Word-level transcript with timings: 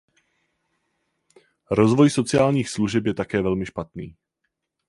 Rozvoj 1.71 2.09
sociálních 2.09 2.69
služeb 2.69 3.05
je 3.05 3.13
také 3.13 3.41
velmi 3.41 3.65
špatný. 3.65 4.15